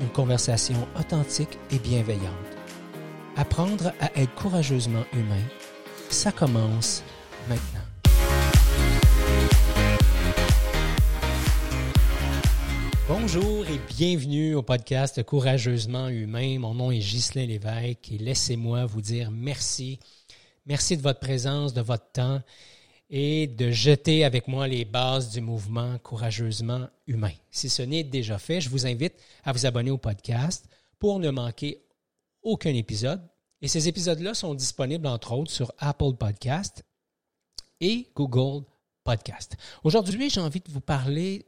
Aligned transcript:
une 0.00 0.08
conversation 0.08 0.76
authentique 0.98 1.58
et 1.70 1.78
bienveillante. 1.78 2.32
Apprendre 3.36 3.92
à 4.00 4.10
être 4.18 4.34
courageusement 4.34 5.04
humain, 5.12 5.42
ça 6.10 6.32
commence 6.32 7.02
maintenant. 7.48 7.80
Bonjour 13.08 13.64
et 13.66 13.80
bienvenue 13.96 14.54
au 14.54 14.62
podcast 14.62 15.22
Courageusement 15.22 16.08
humain. 16.08 16.58
Mon 16.58 16.74
nom 16.74 16.90
est 16.90 16.98
Ghislain 16.98 17.46
Lévesque 17.46 18.10
et 18.10 18.18
laissez-moi 18.18 18.84
vous 18.86 19.00
dire 19.00 19.30
merci. 19.30 20.00
Merci 20.66 20.96
de 20.96 21.02
votre 21.02 21.20
présence, 21.20 21.72
de 21.72 21.82
votre 21.82 22.10
temps 22.12 22.40
et 23.08 23.46
de 23.46 23.70
jeter 23.70 24.24
avec 24.24 24.48
moi 24.48 24.66
les 24.66 24.84
bases 24.84 25.30
du 25.30 25.40
mouvement 25.40 25.98
courageusement 25.98 26.88
humain. 27.06 27.32
Si 27.50 27.68
ce 27.68 27.82
n'est 27.82 28.02
déjà 28.02 28.38
fait, 28.38 28.60
je 28.60 28.68
vous 28.68 28.86
invite 28.86 29.14
à 29.44 29.52
vous 29.52 29.66
abonner 29.66 29.90
au 29.90 29.98
podcast 29.98 30.68
pour 30.98 31.18
ne 31.18 31.30
manquer 31.30 31.82
aucun 32.42 32.74
épisode. 32.74 33.22
Et 33.62 33.68
ces 33.68 33.88
épisodes-là 33.88 34.34
sont 34.34 34.54
disponibles 34.54 35.06
entre 35.06 35.32
autres 35.32 35.50
sur 35.50 35.72
Apple 35.78 36.14
Podcast 36.18 36.84
et 37.80 38.08
Google 38.14 38.64
Podcast. 39.04 39.56
Aujourd'hui, 39.84 40.28
j'ai 40.28 40.40
envie 40.40 40.60
de 40.60 40.70
vous 40.70 40.80
parler 40.80 41.46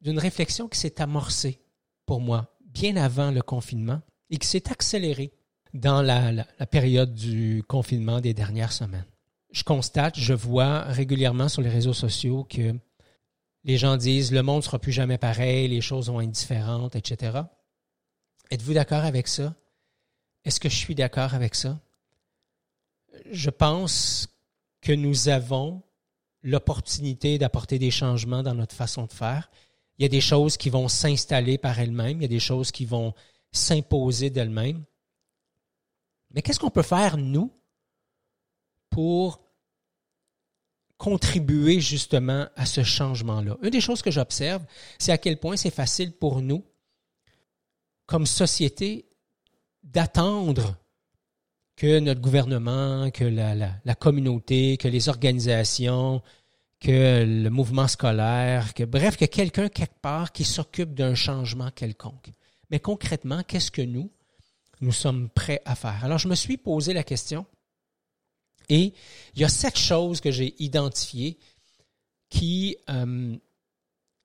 d'une 0.00 0.18
réflexion 0.18 0.68
qui 0.68 0.78
s'est 0.78 1.00
amorcée 1.00 1.58
pour 2.06 2.20
moi 2.20 2.56
bien 2.64 2.96
avant 2.96 3.30
le 3.30 3.42
confinement 3.42 4.00
et 4.30 4.36
qui 4.36 4.46
s'est 4.46 4.70
accélérée 4.70 5.32
dans 5.74 6.00
la, 6.00 6.32
la 6.32 6.66
période 6.66 7.14
du 7.14 7.64
confinement 7.66 8.20
des 8.20 8.34
dernières 8.34 8.72
semaines 8.72 9.04
je 9.56 9.64
constate, 9.64 10.18
je 10.18 10.34
vois 10.34 10.82
régulièrement 10.82 11.48
sur 11.48 11.62
les 11.62 11.70
réseaux 11.70 11.94
sociaux 11.94 12.44
que 12.44 12.74
les 13.64 13.78
gens 13.78 13.96
disent 13.96 14.30
le 14.30 14.42
monde 14.42 14.58
ne 14.58 14.62
sera 14.64 14.78
plus 14.78 14.92
jamais 14.92 15.16
pareil, 15.16 15.66
les 15.68 15.80
choses 15.80 16.10
vont 16.10 16.20
être 16.20 16.30
différentes, 16.30 16.94
etc. 16.94 17.38
Êtes-vous 18.50 18.74
d'accord 18.74 19.04
avec 19.04 19.26
ça? 19.28 19.54
Est-ce 20.44 20.60
que 20.60 20.68
je 20.68 20.76
suis 20.76 20.94
d'accord 20.94 21.32
avec 21.32 21.54
ça? 21.54 21.80
Je 23.30 23.48
pense 23.48 24.28
que 24.82 24.92
nous 24.92 25.30
avons 25.30 25.82
l'opportunité 26.42 27.38
d'apporter 27.38 27.78
des 27.78 27.90
changements 27.90 28.42
dans 28.42 28.54
notre 28.54 28.76
façon 28.76 29.06
de 29.06 29.12
faire. 29.12 29.50
Il 29.96 30.02
y 30.02 30.04
a 30.04 30.10
des 30.10 30.20
choses 30.20 30.58
qui 30.58 30.68
vont 30.68 30.88
s'installer 30.88 31.56
par 31.56 31.80
elles-mêmes, 31.80 32.18
il 32.18 32.22
y 32.22 32.26
a 32.26 32.28
des 32.28 32.40
choses 32.40 32.72
qui 32.72 32.84
vont 32.84 33.14
s'imposer 33.52 34.28
d'elles-mêmes. 34.28 34.84
Mais 36.32 36.42
qu'est-ce 36.42 36.60
qu'on 36.60 36.68
peut 36.68 36.82
faire, 36.82 37.16
nous, 37.16 37.50
pour 38.90 39.45
contribuer 40.98 41.80
justement 41.80 42.46
à 42.56 42.66
ce 42.66 42.82
changement-là. 42.82 43.56
Une 43.62 43.70
des 43.70 43.80
choses 43.80 44.02
que 44.02 44.10
j'observe, 44.10 44.64
c'est 44.98 45.12
à 45.12 45.18
quel 45.18 45.38
point 45.38 45.56
c'est 45.56 45.70
facile 45.70 46.12
pour 46.12 46.40
nous, 46.40 46.64
comme 48.06 48.26
société, 48.26 49.06
d'attendre 49.82 50.76
que 51.76 51.98
notre 51.98 52.20
gouvernement, 52.20 53.10
que 53.10 53.24
la, 53.24 53.54
la, 53.54 53.94
communauté, 53.94 54.78
que 54.78 54.88
les 54.88 55.08
organisations, 55.08 56.22
que 56.80 57.24
le 57.24 57.50
mouvement 57.50 57.86
scolaire, 57.86 58.72
que 58.72 58.84
bref, 58.84 59.16
que 59.16 59.26
quelqu'un 59.26 59.68
quelque 59.68 60.00
part 60.00 60.32
qui 60.32 60.44
s'occupe 60.44 60.94
d'un 60.94 61.14
changement 61.14 61.70
quelconque. 61.70 62.30
Mais 62.70 62.80
concrètement, 62.80 63.42
qu'est-ce 63.46 63.70
que 63.70 63.82
nous, 63.82 64.10
nous 64.80 64.92
sommes 64.92 65.28
prêts 65.28 65.60
à 65.66 65.74
faire? 65.74 66.04
Alors, 66.04 66.18
je 66.18 66.28
me 66.28 66.34
suis 66.34 66.56
posé 66.56 66.94
la 66.94 67.04
question, 67.04 67.44
et 68.68 68.92
il 69.34 69.40
y 69.40 69.44
a 69.44 69.48
sept 69.48 69.78
choses 69.78 70.20
que 70.20 70.30
j'ai 70.30 70.54
identifiées 70.62 71.38
qui 72.28 72.76
euh, 72.88 73.36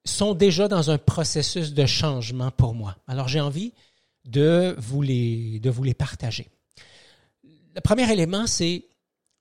sont 0.06 0.34
déjà 0.34 0.68
dans 0.68 0.90
un 0.90 0.98
processus 0.98 1.74
de 1.74 1.86
changement 1.86 2.52
pour 2.52 2.74
moi. 2.74 2.98
Alors 3.08 3.28
j'ai 3.28 3.40
envie 3.40 3.74
de 4.26 4.76
vous 4.78 5.02
les, 5.02 5.60
de 5.60 5.70
vous 5.70 5.84
les 5.84 5.94
partager. 5.94 6.50
Le 7.44 7.82
premier 7.82 8.12
élément, 8.12 8.48
c'est 8.48 8.86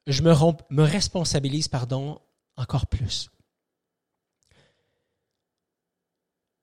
je 0.07 0.23
me, 0.23 0.33
me 0.71 0.83
responsabilise 0.83 1.69
pardon, 1.69 2.21
encore 2.57 2.87
plus. 2.87 3.31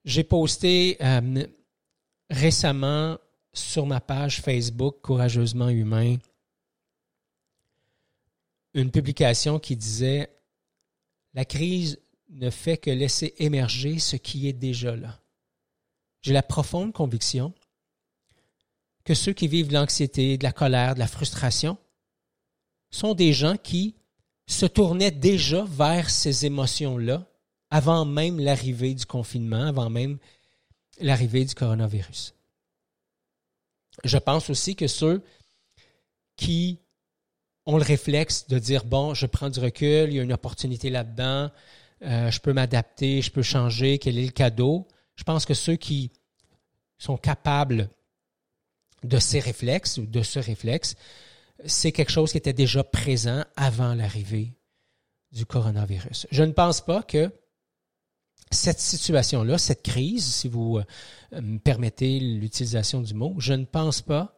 J'ai 0.06 0.24
posté 0.24 0.98
euh, 1.02 1.46
récemment 2.30 3.18
sur 3.54 3.86
ma 3.86 4.00
page 4.00 4.42
Facebook 4.42 5.02
Courageusement 5.02 5.70
Humain 5.70 6.18
une 8.78 8.92
publication 8.92 9.60
qui 9.60 9.76
disait 9.76 10.30
La 11.34 11.46
crise 11.46 12.00
ne 12.30 12.50
fait 12.50 12.78
que 12.78 12.92
laisser 12.92 13.34
émerger 13.40 14.00
ce 14.00 14.16
qui 14.16 14.48
est 14.48 14.54
déjà 14.54 14.96
là. 14.96 15.20
J'ai 16.22 16.34
la 16.34 16.44
profonde 16.44 16.94
conviction 16.94 17.54
que 19.04 19.14
ceux 19.14 19.34
qui 19.34 19.48
vivent 19.48 19.72
l'anxiété, 19.72 20.38
de 20.38 20.44
la 20.44 20.52
colère, 20.52 20.94
de 20.94 21.00
la 21.00 21.08
frustration 21.08 21.78
sont 22.92 23.14
des 23.14 23.34
gens 23.34 23.58
qui 23.58 23.96
se 24.48 24.66
tournaient 24.66 25.12
déjà 25.12 25.64
vers 25.64 26.10
ces 26.10 26.46
émotions-là 26.46 27.26
avant 27.70 28.06
même 28.06 28.40
l'arrivée 28.40 28.94
du 28.94 29.06
confinement, 29.06 29.66
avant 29.68 29.90
même 29.90 30.20
l'arrivée 31.00 31.46
du 31.46 31.56
coronavirus. 31.56 32.36
Je 34.04 34.18
pense 34.18 34.50
aussi 34.50 34.76
que 34.76 34.88
ceux 34.88 35.24
qui 36.36 36.80
ont 37.68 37.78
le 37.78 37.84
réflexe 37.84 38.48
de 38.48 38.58
dire, 38.58 38.86
bon, 38.86 39.14
je 39.14 39.26
prends 39.26 39.50
du 39.50 39.60
recul, 39.60 40.10
il 40.10 40.16
y 40.16 40.20
a 40.20 40.24
une 40.24 40.34
opportunité 40.34 40.90
là-dedans, 40.90 41.52
euh, 42.02 42.32
je 42.32 42.40
peux 42.40 42.54
m'adapter, 42.54 43.22
je 43.22 43.30
peux 43.30 43.42
changer, 43.42 44.00
quel 44.00 44.18
est 44.18 44.26
le 44.26 44.32
cadeau? 44.32 44.88
Je 45.16 45.24
pense 45.24 45.46
que 45.46 45.54
ceux 45.54 45.76
qui 45.76 46.12
sont 46.98 47.18
capables 47.18 47.90
de 49.04 49.20
ces 49.20 49.40
réflexes 49.40 49.98
ou 49.98 50.06
de 50.06 50.22
ce 50.22 50.40
réflexe, 50.40 50.96
c'est 51.66 51.92
quelque 51.92 52.12
chose 52.12 52.32
qui 52.32 52.38
était 52.38 52.54
déjà 52.54 52.84
présent 52.84 53.44
avant 53.58 53.94
l'arrivée 53.94 54.56
du 55.34 55.46
coronavirus. 55.46 56.26
Je 56.32 56.44
ne 56.44 56.54
pense 56.54 56.80
pas 56.80 57.04
que 57.04 57.30
cette 58.50 58.80
situation-là, 58.80 59.58
cette 59.58 59.84
crise, 59.84 60.26
si 60.26 60.48
vous 60.48 60.78
euh, 60.78 61.42
me 61.42 61.58
permettez 61.58 62.20
l'utilisation 62.22 63.02
du 63.02 63.14
mot, 63.14 63.36
je 63.40 63.54
ne 63.54 63.66
pense 63.66 64.02
pas 64.02 64.37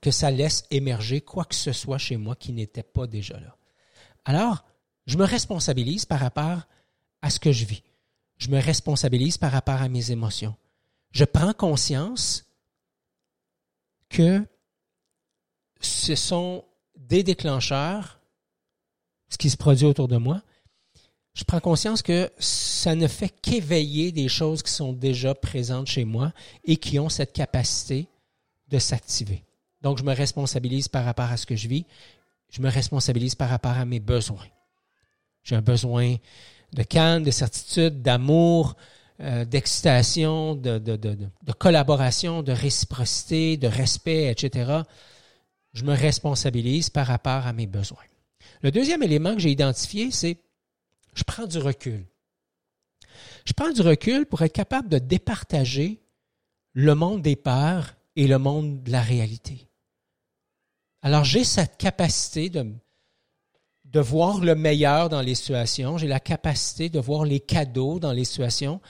que 0.00 0.10
ça 0.10 0.30
laisse 0.30 0.64
émerger 0.70 1.20
quoi 1.20 1.44
que 1.44 1.54
ce 1.54 1.72
soit 1.72 1.98
chez 1.98 2.16
moi 2.16 2.36
qui 2.36 2.52
n'était 2.52 2.82
pas 2.82 3.06
déjà 3.06 3.38
là. 3.40 3.56
Alors, 4.24 4.64
je 5.06 5.16
me 5.16 5.24
responsabilise 5.24 6.04
par 6.04 6.20
rapport 6.20 6.62
à 7.22 7.30
ce 7.30 7.40
que 7.40 7.52
je 7.52 7.64
vis. 7.64 7.82
Je 8.38 8.50
me 8.50 8.60
responsabilise 8.60 9.38
par 9.38 9.52
rapport 9.52 9.80
à 9.80 9.88
mes 9.88 10.10
émotions. 10.10 10.54
Je 11.12 11.24
prends 11.24 11.52
conscience 11.52 12.44
que 14.08 14.46
ce 15.80 16.14
sont 16.14 16.64
des 16.96 17.22
déclencheurs, 17.22 18.20
ce 19.28 19.38
qui 19.38 19.50
se 19.50 19.56
produit 19.56 19.86
autour 19.86 20.08
de 20.08 20.16
moi. 20.16 20.42
Je 21.34 21.44
prends 21.44 21.60
conscience 21.60 22.02
que 22.02 22.30
ça 22.38 22.94
ne 22.94 23.08
fait 23.08 23.28
qu'éveiller 23.28 24.10
des 24.10 24.28
choses 24.28 24.62
qui 24.62 24.72
sont 24.72 24.92
déjà 24.92 25.34
présentes 25.34 25.86
chez 25.86 26.04
moi 26.04 26.32
et 26.64 26.76
qui 26.76 26.98
ont 26.98 27.08
cette 27.08 27.32
capacité 27.32 28.08
de 28.68 28.78
s'activer. 28.78 29.45
Donc, 29.82 29.98
je 29.98 30.04
me 30.04 30.14
responsabilise 30.14 30.88
par 30.88 31.04
rapport 31.04 31.30
à 31.30 31.36
ce 31.36 31.46
que 31.46 31.56
je 31.56 31.68
vis. 31.68 31.84
Je 32.50 32.60
me 32.60 32.70
responsabilise 32.70 33.34
par 33.34 33.48
rapport 33.48 33.76
à 33.76 33.84
mes 33.84 34.00
besoins. 34.00 34.46
J'ai 35.42 35.56
un 35.56 35.62
besoin 35.62 36.16
de 36.72 36.82
calme, 36.82 37.22
de 37.22 37.30
certitude, 37.30 38.02
d'amour, 38.02 38.76
euh, 39.20 39.44
d'excitation, 39.44 40.54
de, 40.54 40.80
collaboration, 41.58 42.42
de 42.42 42.52
réciprocité, 42.52 43.56
de 43.56 43.66
respect, 43.66 44.30
etc. 44.30 44.82
Je 45.72 45.84
me 45.84 45.94
responsabilise 45.94 46.90
par 46.90 47.06
rapport 47.06 47.46
à 47.46 47.52
mes 47.52 47.66
besoins. 47.66 48.04
Le 48.62 48.70
deuxième 48.70 49.02
élément 49.02 49.34
que 49.34 49.40
j'ai 49.40 49.50
identifié, 49.50 50.10
c'est 50.10 50.38
je 51.14 51.24
prends 51.24 51.46
du 51.46 51.58
recul. 51.58 52.04
Je 53.46 53.52
prends 53.52 53.72
du 53.72 53.80
recul 53.80 54.26
pour 54.26 54.42
être 54.42 54.52
capable 54.52 54.88
de 54.88 54.98
départager 54.98 56.02
le 56.74 56.94
monde 56.94 57.22
des 57.22 57.36
peurs 57.36 57.95
et 58.16 58.26
le 58.26 58.38
monde 58.38 58.82
de 58.82 58.90
la 58.90 59.02
réalité. 59.02 59.68
Alors 61.02 61.24
j'ai 61.24 61.44
cette 61.44 61.76
capacité 61.76 62.50
de, 62.50 62.66
de 63.84 64.00
voir 64.00 64.40
le 64.40 64.54
meilleur 64.54 65.08
dans 65.08 65.20
les 65.20 65.34
situations, 65.34 65.98
j'ai 65.98 66.08
la 66.08 66.20
capacité 66.20 66.88
de 66.88 66.98
voir 66.98 67.24
les 67.24 67.40
cadeaux 67.40 68.00
dans 68.00 68.12
les 68.12 68.24
situations, 68.24 68.80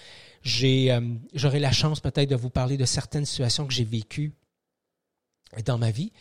euh, 0.62 1.14
j'aurai 1.34 1.58
la 1.58 1.72
chance 1.72 2.00
peut-être 2.00 2.30
de 2.30 2.36
vous 2.36 2.50
parler 2.50 2.76
de 2.76 2.84
certaines 2.84 3.26
situations 3.26 3.66
que 3.66 3.74
j'ai 3.74 3.84
vécues 3.84 4.32
dans 5.64 5.78
ma 5.78 5.90
vie. 5.90 6.12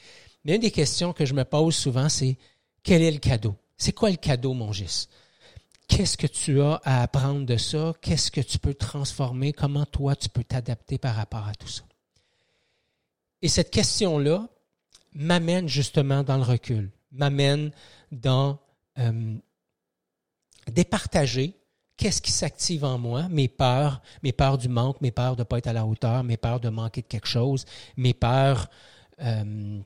Mais 0.43 0.55
une 0.55 0.61
des 0.61 0.71
questions 0.71 1.13
que 1.13 1.25
je 1.25 1.33
me 1.33 1.43
pose 1.43 1.75
souvent, 1.75 2.09
c'est 2.09 2.37
quel 2.83 3.01
est 3.01 3.11
le 3.11 3.19
cadeau? 3.19 3.55
C'est 3.77 3.93
quoi 3.93 4.09
le 4.09 4.15
cadeau, 4.15 4.53
mon 4.53 4.71
Gis? 4.71 5.07
Qu'est-ce 5.87 6.17
que 6.17 6.27
tu 6.27 6.61
as 6.61 6.81
à 6.83 7.03
apprendre 7.03 7.45
de 7.45 7.57
ça? 7.57 7.93
Qu'est-ce 8.01 8.31
que 8.31 8.41
tu 8.41 8.57
peux 8.57 8.73
transformer? 8.73 9.53
Comment 9.53 9.85
toi, 9.85 10.15
tu 10.15 10.29
peux 10.29 10.43
t'adapter 10.43 10.97
par 10.97 11.15
rapport 11.15 11.47
à 11.47 11.53
tout 11.53 11.67
ça? 11.67 11.83
Et 13.45 13.47
cette 13.47 13.69
question-là 13.69 14.49
m'amène 15.13 15.69
justement 15.69 16.23
dans 16.23 16.37
le 16.37 16.41
recul, 16.41 16.89
m'amène 17.11 17.69
dans 18.11 18.57
euh, 18.97 19.35
départager 20.71 21.53
qu'est-ce 21.95 22.23
qui 22.23 22.31
s'active 22.31 22.83
en 22.83 22.97
moi, 22.97 23.29
mes 23.29 23.47
peurs, 23.47 24.01
mes 24.23 24.31
peurs 24.31 24.57
du 24.57 24.67
manque, 24.67 24.99
mes 24.99 25.11
peurs 25.11 25.35
de 25.35 25.41
ne 25.41 25.43
pas 25.43 25.59
être 25.59 25.67
à 25.67 25.73
la 25.73 25.85
hauteur, 25.85 26.23
mes 26.23 26.37
peurs 26.37 26.59
de 26.59 26.69
manquer 26.69 27.03
de 27.03 27.07
quelque 27.07 27.27
chose, 27.27 27.65
mes 27.97 28.15
peurs 28.15 28.67
euh, 29.21 29.79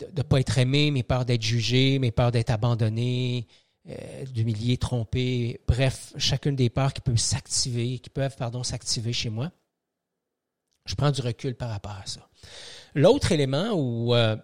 de 0.00 0.06
ne 0.16 0.22
pas 0.22 0.40
être 0.40 0.58
aimé, 0.58 0.90
mes 0.90 1.04
peurs 1.04 1.24
d'être 1.24 1.42
jugé, 1.42 2.00
mes 2.00 2.10
peurs 2.10 2.32
d'être 2.32 2.50
abandonné, 2.50 3.46
euh, 3.88 4.24
d'humilier, 4.24 4.78
trompé, 4.78 5.60
bref, 5.68 6.12
chacune 6.16 6.56
des 6.56 6.70
peurs 6.70 6.92
qui 6.92 7.02
peuvent 7.02 7.16
s'activer, 7.18 8.00
qui 8.00 8.10
peuvent, 8.10 8.34
pardon, 8.36 8.64
s'activer 8.64 9.12
chez 9.12 9.30
moi. 9.30 9.52
Je 10.86 10.96
prends 10.96 11.12
du 11.12 11.20
recul 11.20 11.54
par 11.54 11.70
rapport 11.70 11.92
à 11.92 12.04
ça. 12.04 12.26
L'autre 12.94 13.32
élément 13.32 13.72
où, 13.72 14.14
euh, 14.14 14.36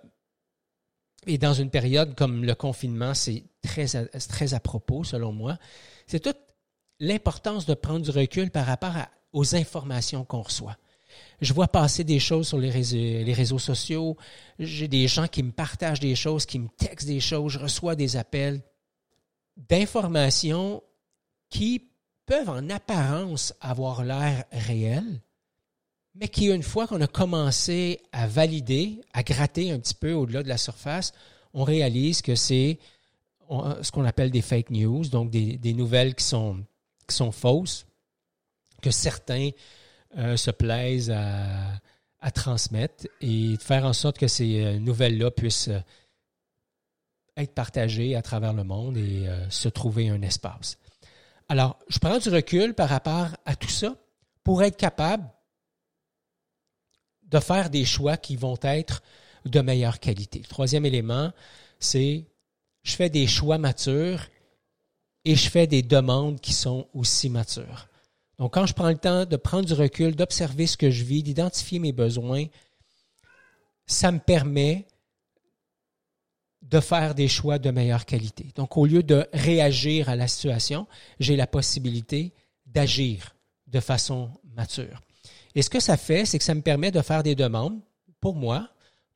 et 1.27 1.39
dans 1.39 1.55
une 1.55 1.71
période 1.71 2.15
comme 2.15 2.45
le 2.45 2.55
confinement, 2.55 3.15
c'est 3.15 3.45
très, 3.63 3.87
très 4.29 4.55
à 4.55 4.61
propos, 4.61 5.05
selon 5.05 5.33
moi, 5.33 5.59
c'est 6.07 6.21
toute 6.21 6.39
l'importance 7.01 7.67
de 7.67 7.75
prendre 7.75 8.05
du 8.05 8.11
recul 8.11 8.51
par 8.51 8.67
rapport 8.67 8.95
aux 9.33 9.55
informations 9.55 10.25
qu'on 10.25 10.43
reçoit. 10.43 10.77
Je 11.41 11.53
vois 11.53 11.69
passer 11.69 12.05
des 12.05 12.19
choses 12.19 12.49
sur 12.49 12.59
les 12.59 12.71
réseaux, 12.71 12.97
les 12.97 13.33
réseaux 13.33 13.59
sociaux. 13.59 14.17
J'ai 14.59 14.89
des 14.89 15.07
gens 15.09 15.27
qui 15.27 15.43
me 15.43 15.53
partagent 15.53 16.01
des 16.01 16.15
choses, 16.15 16.47
qui 16.47 16.59
me 16.59 16.69
textent 16.69 17.07
des 17.07 17.21
choses. 17.21 17.53
Je 17.53 17.59
reçois 17.59 17.95
des 17.95 18.17
appels 18.17 18.63
d'informations 19.57 20.83
qui 21.51 21.91
peuvent 22.27 22.49
en 22.49 22.69
apparence 22.71 23.55
avoir 23.61 24.05
l'air 24.05 24.45
réelles, 24.51 25.23
mais 26.19 26.29
qui, 26.29 26.47
une 26.47 26.63
fois 26.63 26.87
qu'on 26.87 27.01
a 27.01 27.07
commencé 27.07 28.01
à 28.13 28.27
valider, 28.27 29.01
à 29.13 29.23
gratter 29.23 29.71
un 29.71 29.79
petit 29.79 29.95
peu 29.95 30.13
au-delà 30.13 30.43
de 30.43 30.49
la 30.49 30.57
surface, 30.57 31.13
on 31.53 31.63
réalise 31.65 32.23
que 32.23 32.35
c'est 32.35 32.79
ce 33.49 33.93
qu'on 33.93 34.05
appelle 34.05 34.31
des 34.31 34.43
fake 34.43 34.71
news, 34.71 35.05
donc 35.07 35.31
des, 35.31 35.75
nouvelles 35.75 36.15
qui 36.15 36.25
sont, 36.25 36.65
qui 37.07 37.15
sont 37.15 37.33
fausses, 37.33 37.87
que 38.83 38.91
certains 38.91 39.51
euh, 40.17 40.37
se 40.37 40.51
plaisent 40.51 41.11
à, 41.11 41.81
à, 42.21 42.31
transmettre 42.31 43.07
et 43.21 43.57
de 43.57 43.63
faire 43.63 43.85
en 43.85 43.93
sorte 43.93 44.19
que 44.19 44.27
ces 44.27 44.65
euh, 44.65 44.79
nouvelles-là 44.79 45.31
puissent 45.31 45.69
euh, 45.69 45.81
être 47.37 47.55
partagées 47.55 48.17
à 48.17 48.23
travers 48.23 48.53
le 48.53 48.65
monde 48.65 48.97
et 48.97 49.29
se 49.51 49.69
trouver 49.69 50.09
un 50.09 50.23
espace. 50.23 50.79
Alors, 51.51 51.79
je 51.89 51.99
prends 51.99 52.17
du 52.17 52.31
recul 52.31 52.73
par 52.73 52.89
rapport 52.89 53.29
à 53.45 53.55
tout 53.55 53.69
ça 53.69 53.95
pour 54.43 54.63
être 54.63 54.79
capable 54.79 55.29
de 57.27 57.41
faire 57.41 57.71
des 57.71 57.85
choix 57.85 58.17
qui 58.17 58.37
vont 58.37 58.59
être 58.63 59.03
de 59.45 59.61
meilleure 59.61 60.01
qualité. 60.01 60.41
Le 60.41 60.49
troisième 60.49 60.87
élément, 60.87 61.33
c'est 61.79 62.25
je 62.83 62.95
fais 62.95 63.11
des 63.11 63.27
choix 63.27 63.59
matures 63.59 64.27
et 65.25 65.35
je 65.35 65.51
fais 65.51 65.67
des 65.67 65.83
demandes 65.83 66.41
qui 66.41 66.53
sont 66.53 66.89
aussi 66.95 67.29
matures. 67.29 67.89
Donc, 68.39 68.55
quand 68.55 68.67
je 68.67 68.75
prends 68.75 68.91
le 68.91 68.99
temps 68.99 69.25
de 69.25 69.37
prendre 69.37 69.67
du 69.67 69.73
recul, 69.73 70.15
d'observer 70.15 70.67
ce 70.67 70.77
que 70.77 70.91
je 70.91 71.03
vis, 71.05 71.23
d'identifier 71.23 71.79
mes 71.79 71.93
besoins, 71.93 72.45
ça 73.87 74.13
me 74.13 74.19
permet 74.19 74.87
de 76.63 76.81
faire 76.81 77.15
des 77.15 77.29
choix 77.29 77.59
de 77.59 77.71
meilleure 77.71 78.05
qualité. 78.05 78.53
Donc, 78.55 78.77
au 78.77 78.87
lieu 78.87 79.03
de 79.03 79.27
réagir 79.33 80.09
à 80.09 80.17
la 80.17 80.29
situation, 80.29 80.87
j'ai 81.19 81.37
la 81.37 81.47
possibilité 81.47 82.35
d'agir 82.67 83.35
de 83.67 83.81
façon 83.81 84.31
mature. 84.55 85.01
Et 85.57 85.63
ce 85.63 85.71
que 85.71 85.81
ça 85.81 85.97
fait, 85.97 86.25
c'est 86.25 86.39
que 86.39 86.45
ça 86.45 86.55
me 86.55 86.63
permet 86.63 86.93
de 86.93 87.03
faire 87.03 87.25
des 87.25 87.35
demandes 87.35 87.81
pour 88.21 88.37
moi, 88.37 88.69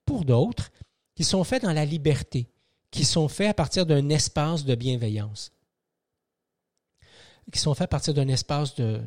pour 0.04 0.25
d'autres, 0.25 0.72
qui 1.14 1.22
sont 1.22 1.44
faites 1.44 1.62
dans 1.62 1.72
la 1.72 1.84
liberté, 1.84 2.48
qui 2.90 3.04
sont 3.04 3.28
faites 3.28 3.50
à 3.50 3.54
partir 3.54 3.87
d'un 3.87 4.08
espace 4.08 4.64
de 4.64 4.75
bienveillance 4.75 5.52
qui 7.50 7.58
sont 7.58 7.75
faits 7.75 7.84
à 7.84 7.88
partir 7.88 8.14
d'un 8.14 8.28
espace 8.28 8.75
de, 8.76 9.00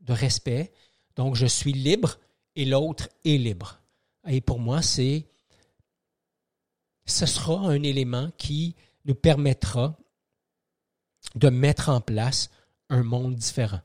de, 0.00 0.12
respect. 0.12 0.72
Donc, 1.16 1.34
je 1.34 1.46
suis 1.46 1.72
libre 1.72 2.18
et 2.54 2.64
l'autre 2.64 3.08
est 3.24 3.38
libre. 3.38 3.80
Et 4.26 4.40
pour 4.40 4.58
moi, 4.58 4.82
c'est 4.82 5.26
ce 7.04 7.26
sera 7.26 7.58
un 7.60 7.82
élément 7.82 8.30
qui 8.36 8.74
nous 9.04 9.14
permettra 9.14 9.96
de 11.36 11.48
mettre 11.48 11.88
en 11.88 12.00
place 12.00 12.50
un 12.88 13.02
monde 13.02 13.36
différent. 13.36 13.80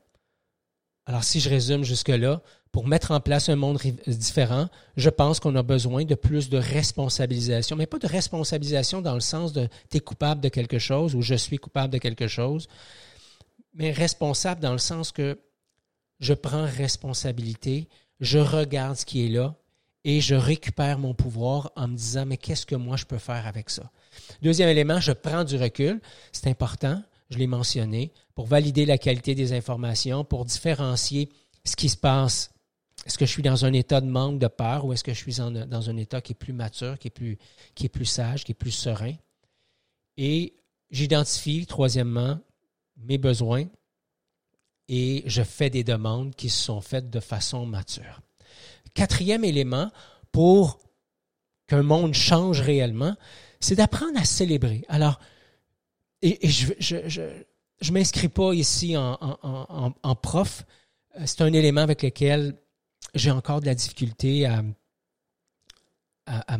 Alors, 1.12 1.24
si 1.24 1.40
je 1.40 1.50
résume 1.50 1.84
jusque-là, 1.84 2.40
pour 2.70 2.86
mettre 2.86 3.10
en 3.10 3.20
place 3.20 3.50
un 3.50 3.56
monde 3.56 3.78
différent, 4.06 4.70
je 4.96 5.10
pense 5.10 5.40
qu'on 5.40 5.54
a 5.56 5.62
besoin 5.62 6.06
de 6.06 6.14
plus 6.14 6.48
de 6.48 6.56
responsabilisation, 6.56 7.76
mais 7.76 7.84
pas 7.84 7.98
de 7.98 8.06
responsabilisation 8.06 9.02
dans 9.02 9.12
le 9.12 9.20
sens 9.20 9.52
de 9.52 9.68
tu 9.90 9.98
es 9.98 10.00
coupable 10.00 10.40
de 10.40 10.48
quelque 10.48 10.78
chose 10.78 11.14
ou 11.14 11.20
je 11.20 11.34
suis 11.34 11.58
coupable 11.58 11.92
de 11.92 11.98
quelque 11.98 12.28
chose, 12.28 12.66
mais 13.74 13.90
responsable 13.92 14.62
dans 14.62 14.72
le 14.72 14.78
sens 14.78 15.12
que 15.12 15.38
je 16.18 16.32
prends 16.32 16.64
responsabilité, 16.64 17.90
je 18.20 18.38
regarde 18.38 18.96
ce 18.96 19.04
qui 19.04 19.26
est 19.26 19.28
là 19.28 19.54
et 20.04 20.22
je 20.22 20.34
récupère 20.34 20.98
mon 20.98 21.12
pouvoir 21.12 21.72
en 21.76 21.88
me 21.88 21.96
disant, 21.98 22.24
mais 22.24 22.38
qu'est-ce 22.38 22.64
que 22.64 22.74
moi 22.74 22.96
je 22.96 23.04
peux 23.04 23.18
faire 23.18 23.46
avec 23.46 23.68
ça? 23.68 23.90
Deuxième 24.40 24.70
élément, 24.70 24.98
je 24.98 25.12
prends 25.12 25.44
du 25.44 25.58
recul. 25.58 26.00
C'est 26.32 26.48
important, 26.48 27.02
je 27.32 27.38
l'ai 27.38 27.46
mentionné, 27.46 28.12
pour 28.34 28.46
valider 28.46 28.86
la 28.86 28.98
qualité 28.98 29.34
des 29.34 29.52
informations, 29.52 30.24
pour 30.24 30.44
différencier 30.44 31.28
ce 31.64 31.76
qui 31.76 31.88
se 31.88 31.96
passe. 31.96 32.50
Est-ce 33.06 33.18
que 33.18 33.26
je 33.26 33.30
suis 33.30 33.42
dans 33.42 33.64
un 33.64 33.72
état 33.72 34.00
de 34.00 34.06
manque 34.06 34.38
de 34.38 34.46
peur 34.46 34.84
ou 34.84 34.92
est-ce 34.92 35.02
que 35.02 35.12
je 35.12 35.18
suis 35.18 35.36
dans 35.36 35.90
un 35.90 35.96
état 35.96 36.20
qui 36.20 36.32
est 36.32 36.36
plus 36.36 36.52
mature, 36.52 36.98
qui 36.98 37.08
est 37.08 37.10
plus, 37.10 37.38
qui 37.74 37.86
est 37.86 37.88
plus 37.88 38.04
sage, 38.04 38.44
qui 38.44 38.52
est 38.52 38.54
plus 38.54 38.70
serein? 38.70 39.14
Et 40.16 40.54
j'identifie, 40.90 41.66
troisièmement, 41.66 42.38
mes 42.96 43.18
besoins 43.18 43.64
et 44.88 45.22
je 45.26 45.42
fais 45.42 45.70
des 45.70 45.84
demandes 45.84 46.34
qui 46.34 46.50
sont 46.50 46.80
faites 46.80 47.10
de 47.10 47.20
façon 47.20 47.66
mature. 47.66 48.20
Quatrième 48.94 49.44
élément 49.44 49.90
pour 50.32 50.80
qu'un 51.66 51.82
monde 51.82 52.14
change 52.14 52.60
réellement, 52.60 53.16
c'est 53.60 53.76
d'apprendre 53.76 54.18
à 54.20 54.24
célébrer. 54.24 54.84
Alors, 54.88 55.18
et, 56.22 56.48
je 56.48 56.72
je, 56.78 57.08
je, 57.80 57.92
m'inscris 57.92 58.28
pas 58.28 58.52
ici 58.54 58.96
en, 58.96 59.18
en, 60.02 60.14
prof. 60.14 60.64
C'est 61.24 61.42
un 61.42 61.52
élément 61.52 61.80
avec 61.82 62.02
lequel 62.02 62.56
j'ai 63.14 63.30
encore 63.30 63.60
de 63.60 63.66
la 63.66 63.74
difficulté 63.74 64.46
à, 64.46 64.62
à, 66.26 66.58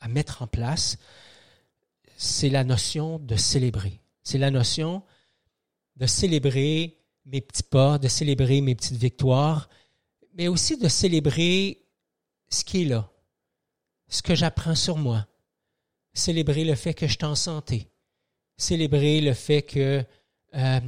à 0.00 0.08
mettre 0.08 0.42
en 0.42 0.46
place. 0.46 0.98
C'est 2.16 2.50
la 2.50 2.62
notion 2.62 3.18
de 3.18 3.36
célébrer. 3.36 4.00
C'est 4.22 4.38
la 4.38 4.50
notion 4.50 5.02
de 5.96 6.06
célébrer 6.06 6.98
mes 7.26 7.40
petits 7.40 7.62
pas, 7.62 7.98
de 7.98 8.08
célébrer 8.08 8.60
mes 8.60 8.74
petites 8.74 8.98
victoires, 8.98 9.68
mais 10.34 10.48
aussi 10.48 10.76
de 10.76 10.88
célébrer 10.88 11.86
ce 12.50 12.64
qui 12.64 12.82
est 12.82 12.86
là, 12.86 13.10
ce 14.08 14.22
que 14.22 14.34
j'apprends 14.34 14.74
sur 14.74 14.96
moi, 14.96 15.26
célébrer 16.12 16.64
le 16.64 16.74
fait 16.74 16.94
que 16.94 17.06
je 17.06 17.12
suis 17.12 17.24
en 17.24 17.34
santé, 17.34 17.90
célébrer 18.56 19.20
le 19.20 19.32
fait 19.32 19.62
que 19.62 20.04
euh, 20.54 20.80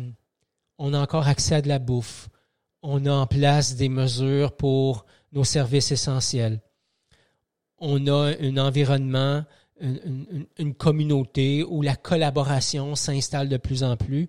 on 0.79 0.95
a 0.95 1.01
encore 1.01 1.27
accès 1.27 1.57
à 1.57 1.63
de 1.63 1.69
la 1.69 1.79
bouffe, 1.79 2.29
on 2.83 3.07
a 3.07 3.13
en 3.13 3.27
place 3.27 3.77
des 3.77 3.89
mesures 3.89 4.57
pour 4.57 5.07
nos 5.33 5.45
services 5.45 5.91
essentiels, 5.91 6.61
on 7.79 8.07
a 8.07 8.35
un 8.41 8.57
environnement 8.59 9.45
une, 9.81 10.75
communauté 10.75 11.65
où 11.65 11.83
la 11.83 11.97
collaboration 11.97 12.95
s'installe 12.95 13.49
de 13.49 13.57
plus 13.57 13.83
en 13.83 13.97
plus, 13.97 14.29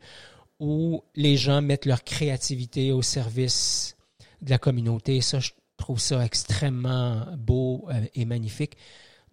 où 0.59 1.03
les 1.15 1.37
gens 1.37 1.61
mettent 1.61 1.85
leur 1.85 2.03
créativité 2.03 2.91
au 2.91 3.01
service 3.01 3.95
de 4.41 4.49
la 4.49 4.57
communauté. 4.57 5.21
Ça, 5.21 5.39
je 5.39 5.51
trouve 5.77 5.99
ça 5.99 6.23
extrêmement 6.25 7.25
beau 7.37 7.85
euh, 7.89 8.01
et 8.15 8.25
magnifique. 8.25 8.77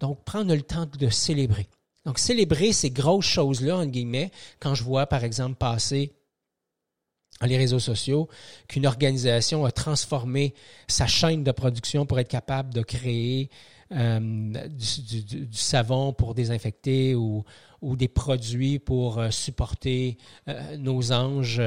Donc, 0.00 0.24
prendre 0.24 0.54
le 0.54 0.62
temps 0.62 0.86
de 0.86 1.08
célébrer. 1.08 1.68
Donc, 2.04 2.18
célébrer 2.18 2.72
ces 2.72 2.90
grosses 2.90 3.26
choses-là, 3.26 3.78
en 3.78 3.86
guillemets, 3.86 4.30
quand 4.60 4.74
je 4.74 4.84
vois, 4.84 5.06
par 5.06 5.24
exemple, 5.24 5.56
passer 5.56 6.12
dans 7.40 7.46
les 7.46 7.56
réseaux 7.56 7.78
sociaux 7.78 8.28
qu'une 8.68 8.86
organisation 8.86 9.64
a 9.64 9.72
transformé 9.72 10.54
sa 10.86 11.06
chaîne 11.06 11.42
de 11.42 11.50
production 11.50 12.06
pour 12.06 12.18
être 12.20 12.28
capable 12.28 12.72
de 12.72 12.82
créer 12.82 13.50
euh, 13.92 14.18
du, 14.68 15.48
savon 15.52 16.12
pour 16.12 16.34
désinfecter 16.34 17.14
ou, 17.14 17.44
des 17.82 18.08
produits 18.08 18.78
pour 18.78 19.18
euh, 19.18 19.30
supporter 19.30 20.16
euh, 20.48 20.76
nos 20.78 21.12
anges, 21.12 21.60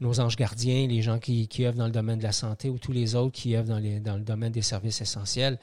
nos 0.00 0.20
anges 0.20 0.36
gardiens, 0.36 0.86
les 0.86 1.02
gens 1.02 1.18
qui, 1.18 1.48
œuvrent 1.60 1.78
dans 1.78 1.86
le 1.86 1.92
domaine 1.92 2.18
de 2.18 2.22
la 2.22 2.32
santé 2.32 2.70
ou 2.70 2.78
tous 2.78 2.92
les 2.92 3.14
autres 3.14 3.32
qui 3.32 3.56
œuvrent 3.56 3.80
dans 4.00 4.16
le 4.16 4.22
domaine 4.22 4.52
des 4.52 4.62
services 4.62 5.00
essentiels. 5.00 5.58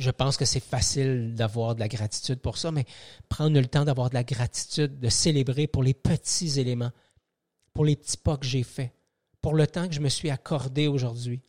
Je 0.00 0.10
pense 0.10 0.38
que 0.38 0.46
c'est 0.46 0.64
facile 0.64 1.34
d'avoir 1.34 1.74
de 1.74 1.80
la 1.80 1.88
gratitude 1.88 2.40
pour 2.40 2.56
ça, 2.56 2.72
mais 2.72 2.86
prendre 3.28 3.60
le 3.60 3.66
temps 3.66 3.84
d'avoir 3.84 4.08
de 4.08 4.14
la 4.14 4.24
gratitude, 4.24 4.98
de 4.98 5.08
célébrer 5.10 5.66
pour 5.66 5.82
les 5.82 5.92
petits 5.92 6.58
éléments, 6.58 6.90
pour 7.74 7.84
les 7.84 7.96
petits 7.96 8.16
pas 8.16 8.38
que 8.38 8.46
j'ai 8.46 8.62
faits, 8.62 8.92
pour 9.42 9.54
le 9.54 9.66
temps 9.66 9.86
que 9.86 9.94
je 9.94 10.00
me 10.00 10.08
suis 10.08 10.30
accordé 10.30 10.86
aujourd'hui, 10.86 11.42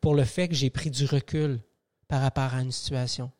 pour 0.00 0.14
le 0.14 0.24
fait 0.24 0.48
que 0.48 0.54
j'ai 0.54 0.70
pris 0.70 0.90
du 0.90 1.04
recul 1.04 1.60
par 2.08 2.22
rapport 2.22 2.54
à 2.54 2.62
une 2.62 2.72
situation, 2.72 3.30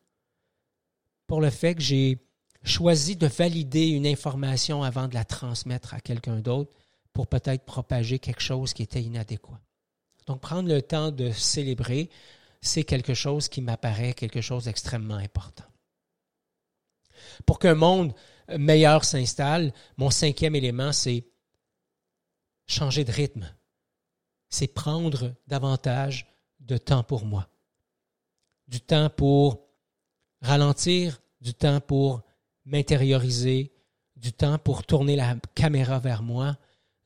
pour 1.25 1.41
le 1.41 1.49
fait 1.49 1.73
que 1.73 1.81
j'ai 1.81 2.19
choisi 2.63 3.15
de 3.15 3.25
valider 3.25 3.87
une 3.87 4.05
information 4.05 4.83
avant 4.83 5.07
de 5.07 5.15
la 5.15 5.25
transmettre 5.25 5.95
à 5.95 5.99
quelqu'un 5.99 6.39
d'autre 6.39 6.71
pour 7.13 7.25
peut-être 7.25 7.65
propager 7.65 8.19
quelque 8.19 8.41
chose 8.41 8.73
qui 8.73 8.83
était 8.83 9.01
inadéquat. 9.01 9.59
Donc, 10.27 10.41
prendre 10.41 10.69
le 10.69 10.83
temps 10.83 11.09
de 11.09 11.31
célébrer, 11.31 12.11
c'est 12.65 12.83
quelque 12.83 13.13
chose 13.13 13.47
qui 13.47 13.61
m'apparaît 13.61 14.13
quelque 14.13 14.41
chose 14.41 14.65
d'extrêmement 14.65 15.15
important. 15.15 15.65
Pour 17.45 17.59
qu'un 17.59 17.75
monde 17.75 18.13
meilleur 18.57 19.03
s'installe, 19.03 19.73
mon 19.97 20.09
cinquième 20.09 20.55
élément, 20.55 20.91
c'est 20.91 21.25
changer 22.67 23.03
de 23.03 23.11
rythme. 23.11 23.53
C'est 24.49 24.67
prendre 24.67 25.35
davantage 25.47 26.27
de 26.59 26.77
temps 26.77 27.03
pour 27.03 27.25
moi 27.25 27.47
du 28.67 28.81
temps 28.81 29.09
pour 29.09 29.67
ralentir, 30.41 31.21
du 31.41 31.53
temps 31.53 31.81
pour 31.81 32.23
m'intérioriser, 32.65 33.73
du 34.15 34.33
temps 34.33 34.57
pour 34.57 34.83
tourner 34.85 35.15
la 35.15 35.35
caméra 35.53 35.99
vers 35.99 36.23
moi, 36.23 36.57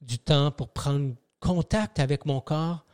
du 0.01 0.19
temps 0.19 0.51
pour 0.51 0.71
prendre 0.71 1.15
contact 1.39 1.99
avec 1.99 2.25
mon 2.25 2.39
corps, 2.39 2.85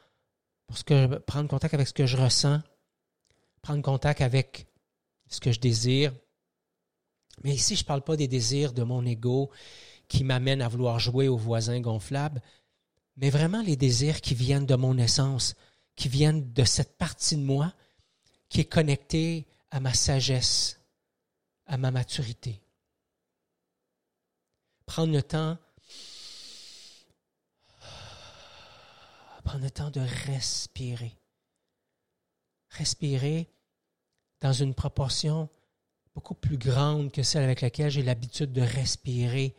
pour 0.67 0.83
que, 0.83 1.17
prendre 1.19 1.49
contact 1.49 1.73
avec 1.73 1.87
ce 1.87 1.93
que 1.93 2.05
je 2.05 2.17
ressens, 2.17 2.61
prendre 3.61 3.81
contact 3.81 4.21
avec 4.21 4.67
ce 5.27 5.39
que 5.39 5.51
je 5.51 5.59
désire. 5.59 6.13
Mais 7.43 7.53
ici, 7.53 7.75
je 7.75 7.83
ne 7.83 7.87
parle 7.87 8.03
pas 8.03 8.15
des 8.15 8.27
désirs 8.27 8.73
de 8.73 8.83
mon 8.83 9.05
ego 9.05 9.51
qui 10.07 10.23
m'amènent 10.23 10.61
à 10.61 10.67
vouloir 10.67 10.99
jouer 10.99 11.27
au 11.27 11.37
voisin 11.37 11.79
gonflable, 11.79 12.41
mais 13.17 13.29
vraiment 13.29 13.61
les 13.61 13.75
désirs 13.75 14.21
qui 14.21 14.35
viennent 14.35 14.65
de 14.65 14.75
mon 14.75 14.97
essence, 14.97 15.55
qui 15.95 16.09
viennent 16.09 16.53
de 16.53 16.63
cette 16.63 16.97
partie 16.97 17.37
de 17.37 17.41
moi 17.41 17.73
qui 18.49 18.61
est 18.61 18.65
connecté 18.65 19.47
à 19.71 19.79
ma 19.79 19.93
sagesse, 19.93 20.79
à 21.65 21.77
ma 21.77 21.91
maturité. 21.91 22.61
Prendre 24.85 25.11
le 25.11 25.23
temps, 25.23 25.57
prendre 29.45 29.63
le 29.63 29.71
temps 29.71 29.91
de 29.91 30.01
respirer. 30.25 31.15
Respirer 32.69 33.47
dans 34.41 34.51
une 34.51 34.73
proportion 34.73 35.49
beaucoup 36.13 36.33
plus 36.33 36.57
grande 36.57 37.11
que 37.11 37.23
celle 37.23 37.43
avec 37.43 37.61
laquelle 37.61 37.91
j'ai 37.91 38.03
l'habitude 38.03 38.51
de 38.51 38.61
respirer 38.61 39.55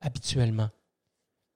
habituellement. 0.00 0.70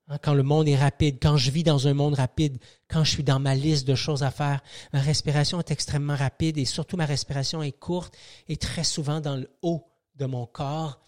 Hein, 0.07 0.17
quand 0.21 0.33
le 0.33 0.43
monde 0.43 0.67
est 0.67 0.75
rapide, 0.75 1.17
quand 1.21 1.37
je 1.37 1.51
vis 1.51 1.63
dans 1.63 1.87
un 1.87 1.93
monde 1.93 2.15
rapide, 2.15 2.57
quand 2.89 3.03
je 3.03 3.11
suis 3.11 3.23
dans 3.23 3.39
ma 3.39 3.55
liste 3.55 3.87
de 3.87 3.95
choses 3.95 4.23
à 4.23 4.31
faire, 4.31 4.61
ma 4.91 4.99
respiration 4.99 5.59
est 5.59 5.71
extrêmement 5.71 6.15
rapide 6.15 6.57
et 6.57 6.65
surtout 6.65 6.97
ma 6.97 7.05
respiration 7.05 7.61
est 7.61 7.71
courte 7.71 8.17
et 8.47 8.57
très 8.57 8.83
souvent 8.83 9.21
dans 9.21 9.35
le 9.35 9.49
haut 9.61 9.85
de 10.15 10.25
mon 10.25 10.45
corps, 10.45 10.99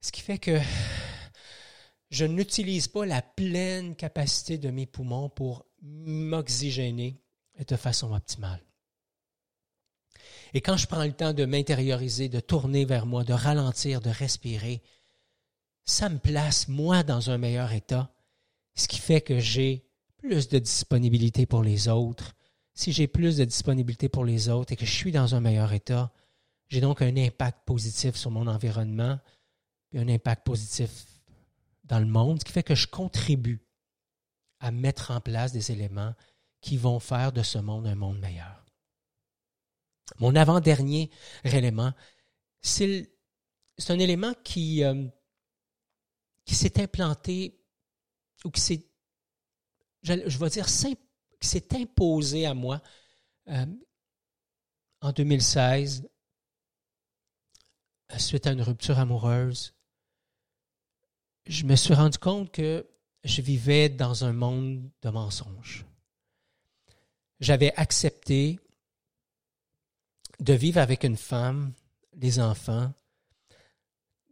ce 0.00 0.10
qui 0.10 0.20
fait 0.20 0.38
que 0.38 0.58
je 2.10 2.24
n'utilise 2.24 2.88
pas 2.88 3.06
la 3.06 3.22
pleine 3.22 3.94
capacité 3.94 4.58
de 4.58 4.70
mes 4.70 4.86
poumons 4.86 5.28
pour 5.28 5.64
m'oxygéner 5.82 7.20
de 7.66 7.76
façon 7.76 8.12
optimale. 8.14 8.62
Et 10.54 10.60
quand 10.60 10.76
je 10.76 10.86
prends 10.86 11.04
le 11.04 11.12
temps 11.12 11.32
de 11.32 11.44
m'intérioriser, 11.44 12.28
de 12.28 12.40
tourner 12.40 12.84
vers 12.84 13.06
moi, 13.06 13.24
de 13.24 13.32
ralentir, 13.32 14.00
de 14.00 14.10
respirer, 14.10 14.82
ça 15.84 16.08
me 16.08 16.18
place, 16.18 16.68
moi, 16.68 17.02
dans 17.02 17.30
un 17.30 17.38
meilleur 17.38 17.72
état, 17.72 18.14
ce 18.74 18.86
qui 18.86 18.98
fait 18.98 19.20
que 19.20 19.38
j'ai 19.38 19.84
plus 20.18 20.48
de 20.48 20.58
disponibilité 20.58 21.46
pour 21.46 21.62
les 21.62 21.88
autres. 21.88 22.34
Si 22.74 22.92
j'ai 22.92 23.08
plus 23.08 23.36
de 23.36 23.44
disponibilité 23.44 24.08
pour 24.08 24.24
les 24.24 24.48
autres 24.48 24.72
et 24.72 24.76
que 24.76 24.86
je 24.86 24.94
suis 24.94 25.12
dans 25.12 25.34
un 25.34 25.40
meilleur 25.40 25.72
état, 25.72 26.12
j'ai 26.68 26.80
donc 26.80 27.02
un 27.02 27.16
impact 27.16 27.66
positif 27.66 28.16
sur 28.16 28.30
mon 28.30 28.46
environnement, 28.46 29.18
et 29.92 29.98
un 29.98 30.08
impact 30.08 30.44
positif 30.44 30.90
dans 31.84 31.98
le 31.98 32.06
monde, 32.06 32.40
ce 32.40 32.44
qui 32.44 32.52
fait 32.52 32.62
que 32.62 32.74
je 32.74 32.86
contribue 32.86 33.60
à 34.62 34.70
mettre 34.70 35.10
en 35.10 35.20
place 35.20 35.52
des 35.52 35.72
éléments 35.72 36.14
qui 36.60 36.76
vont 36.76 37.00
faire 37.00 37.32
de 37.32 37.42
ce 37.42 37.58
monde 37.58 37.86
un 37.86 37.96
monde 37.96 38.18
meilleur. 38.20 38.64
Mon 40.18 40.34
avant-dernier 40.36 41.10
élément, 41.44 41.92
c'est 42.60 43.10
un 43.88 43.98
élément 43.98 44.32
qui, 44.44 44.84
euh, 44.84 45.06
qui 46.44 46.54
s'est 46.54 46.80
implanté 46.80 47.60
ou 48.44 48.50
qui 48.50 48.60
s'est, 48.60 48.86
je, 50.02 50.38
vais 50.38 50.48
dire, 50.48 50.66
qui 50.66 51.48
s'est 51.48 51.74
imposé 51.74 52.46
à 52.46 52.54
moi 52.54 52.80
euh, 53.48 53.66
en 55.00 55.12
2016 55.12 56.08
suite 58.18 58.46
à 58.46 58.52
une 58.52 58.62
rupture 58.62 58.98
amoureuse. 58.98 59.74
Je 61.46 61.64
me 61.64 61.74
suis 61.74 61.94
rendu 61.94 62.18
compte 62.18 62.52
que 62.52 62.86
je 63.24 63.42
vivais 63.42 63.88
dans 63.88 64.24
un 64.24 64.32
monde 64.32 64.88
de 65.02 65.10
mensonges. 65.10 65.84
J'avais 67.40 67.72
accepté 67.76 68.58
de 70.40 70.52
vivre 70.52 70.80
avec 70.80 71.04
une 71.04 71.16
femme, 71.16 71.72
des 72.14 72.40
enfants, 72.40 72.92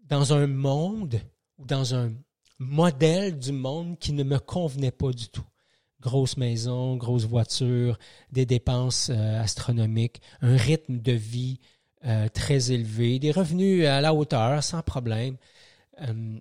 dans 0.05 0.33
un 0.33 0.47
monde 0.47 1.21
ou 1.59 1.65
dans 1.65 1.95
un 1.95 2.13
modèle 2.59 3.39
du 3.39 3.53
monde 3.53 3.99
qui 3.99 4.13
ne 4.13 4.25
me 4.25 4.39
convenait 4.39 4.91
pas 4.91 5.13
du 5.13 5.29
tout. 5.29 5.47
Grosse 6.01 6.37
maison, 6.37 6.97
grosse 6.97 7.25
voiture, 7.25 7.99
des 8.33 8.47
dépenses 8.47 9.11
euh, 9.11 9.41
astronomiques, 9.41 10.21
un 10.41 10.57
rythme 10.57 10.99
de 10.99 11.13
vie 11.13 11.61
euh, 12.05 12.29
très 12.29 12.73
élevé, 12.73 13.19
des 13.19 13.33
revenus 13.33 13.87
à 13.87 14.01
la 14.01 14.15
hauteur, 14.15 14.63
sans 14.65 14.83
problème, 14.83 15.37
euh, 16.01 16.39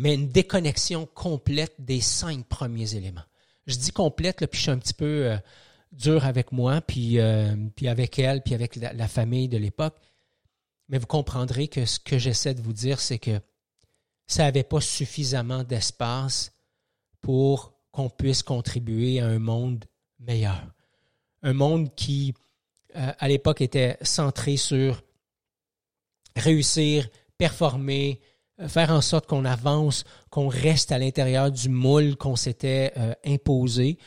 mais 0.00 0.14
une 0.14 0.28
déconnexion 0.28 1.06
complète 1.06 1.74
des 1.78 2.00
cinq 2.00 2.44
premiers 2.46 2.94
éléments. 2.94 3.24
Je 3.66 3.76
dis 3.76 3.92
complète, 3.92 4.46
puis 4.46 4.58
je 4.58 4.62
suis 4.62 4.70
un 4.70 4.78
petit 4.78 4.94
peu 4.94 5.38
dur 5.92 6.24
avec 6.24 6.50
moi, 6.50 6.80
puis, 6.80 7.18
puis 7.76 7.88
avec 7.88 8.18
elle, 8.18 8.42
puis 8.42 8.54
avec 8.54 8.76
la 8.76 9.06
famille 9.06 9.48
de 9.48 9.58
l'époque. 9.58 9.96
Mais 10.88 10.98
vous 10.98 11.06
comprendrez 11.06 11.68
que 11.68 11.84
ce 11.84 12.00
que 12.00 12.18
j'essaie 12.18 12.54
de 12.54 12.62
vous 12.62 12.72
dire, 12.72 12.98
c'est 12.98 13.18
que 13.18 13.40
ça 14.26 14.44
n'avait 14.44 14.64
pas 14.64 14.80
suffisamment 14.80 15.64
d'espace 15.64 16.52
pour 17.20 17.74
qu'on 17.90 18.08
puisse 18.08 18.42
contribuer 18.42 19.20
à 19.20 19.26
un 19.26 19.38
monde 19.38 19.84
meilleur. 20.20 20.72
Un 21.42 21.52
monde 21.52 21.94
qui, 21.94 22.34
euh, 22.96 23.12
à 23.18 23.28
l'époque, 23.28 23.60
était 23.60 23.98
centré 24.02 24.56
sur 24.56 25.02
réussir, 26.36 27.08
performer, 27.38 28.20
euh, 28.20 28.29
faire 28.68 28.90
en 28.90 29.00
sorte 29.00 29.26
qu'on 29.26 29.44
avance, 29.44 30.04
qu'on 30.30 30.48
reste 30.48 30.92
à 30.92 30.98
l'intérieur 30.98 31.50
du 31.50 31.68
moule 31.68 32.16
qu'on 32.16 32.36
s'était 32.36 32.92
euh, 32.96 33.12
imposé. 33.24 33.98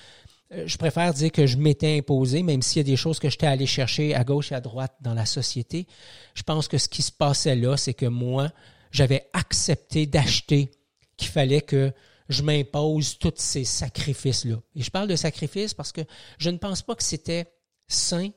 Je 0.66 0.78
préfère 0.78 1.14
dire 1.14 1.32
que 1.32 1.48
je 1.48 1.58
m'étais 1.58 1.98
imposé, 1.98 2.44
même 2.44 2.62
s'il 2.62 2.78
y 2.78 2.86
a 2.86 2.92
des 2.92 2.96
choses 2.96 3.20
que 3.20 3.30
j'étais 3.30 3.48
allé 3.48 3.66
chercher 3.66 4.14
à 4.14 4.24
gauche 4.24 4.52
et 4.52 4.56
à 4.56 4.62
droite 4.62 4.94
dans 5.02 5.16
la 5.16 5.26
société. 5.26 5.88
Je 6.36 6.44
pense 6.44 6.68
que 6.68 6.78
ce 6.78 6.88
qui 6.88 7.02
se 7.02 7.12
passait 7.12 7.56
là, 7.56 7.76
c'est 7.76 7.96
que 7.96 8.06
moi, 8.06 8.52
j'avais 8.92 9.28
accepté 9.34 10.06
d'acheter 10.06 10.70
qu'il 11.18 11.30
fallait 11.30 11.62
que 11.62 11.92
je 12.30 12.44
m'impose 12.44 13.18
tous 13.18 13.34
ces 13.38 13.64
sacrifices-là. 13.64 14.58
Et 14.76 14.82
je 14.82 14.92
parle 14.92 15.08
de 15.08 15.16
sacrifices 15.16 15.74
parce 15.74 15.92
que 15.92 16.02
je 16.38 16.50
ne 16.50 16.58
pense 16.58 16.82
pas 16.82 16.96
que 16.96 17.04
c'était 17.04 17.52
sain 17.88 18.30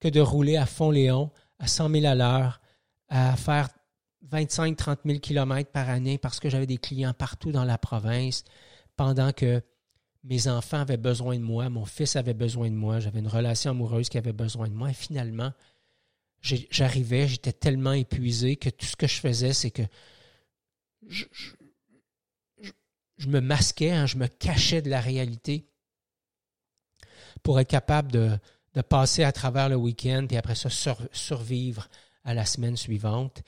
que 0.00 0.08
de 0.08 0.20
rouler 0.20 0.56
à 0.56 0.66
fond 0.66 0.90
Léon 0.90 1.30
à 1.58 1.66
100 1.66 1.90
000 1.90 2.06
à 2.06 2.14
l'heure, 2.14 2.60
à 3.08 3.36
faire 3.36 3.68
25-30 4.28 4.98
000 5.04 5.18
kilomètres 5.18 5.70
par 5.70 5.88
année 5.88 6.18
parce 6.18 6.40
que 6.40 6.50
j'avais 6.50 6.66
des 6.66 6.78
clients 6.78 7.14
partout 7.14 7.52
dans 7.52 7.64
la 7.64 7.78
province, 7.78 8.44
pendant 8.96 9.32
que 9.32 9.62
mes 10.24 10.48
enfants 10.48 10.80
avaient 10.80 10.96
besoin 10.96 11.36
de 11.36 11.42
moi, 11.42 11.68
mon 11.70 11.86
fils 11.86 12.16
avait 12.16 12.34
besoin 12.34 12.70
de 12.70 12.74
moi, 12.74 13.00
j'avais 13.00 13.20
une 13.20 13.28
relation 13.28 13.70
amoureuse 13.70 14.08
qui 14.08 14.18
avait 14.18 14.32
besoin 14.32 14.68
de 14.68 14.74
moi. 14.74 14.90
Et 14.90 14.94
finalement, 14.94 15.52
j'arrivais, 16.42 17.28
j'étais 17.28 17.52
tellement 17.52 17.92
épuisé 17.92 18.56
que 18.56 18.68
tout 18.68 18.86
ce 18.86 18.96
que 18.96 19.06
je 19.06 19.20
faisais, 19.20 19.52
c'est 19.52 19.70
que 19.70 19.82
je, 21.08 21.24
me 23.26 23.40
masquais, 23.40 23.90
hein, 23.90 24.06
je 24.06 24.16
me 24.16 24.26
cachais 24.26 24.82
de 24.82 24.90
la 24.90 25.00
réalité 25.00 25.66
pour 27.42 27.58
être 27.60 27.70
capable 27.70 28.12
de, 28.12 28.38
passer 28.88 29.24
à 29.24 29.32
travers 29.32 29.68
le 29.68 29.76
week-end, 29.76 30.26
puis 30.28 30.36
après 30.36 30.54
ça, 30.54 30.68
survivre 31.12 31.88
à 32.24 32.34
la 32.34 32.44
semaine 32.44 32.76
suivante. 32.76 33.42